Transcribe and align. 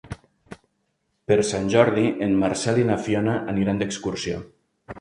Per 1.31 1.37
Sant 1.49 1.67
Jordi 1.75 2.07
en 2.29 2.35
Marcel 2.45 2.81
i 2.85 2.89
na 2.89 2.99
Fiona 3.09 3.39
aniran 3.55 3.83
d'excursió. 3.85 4.45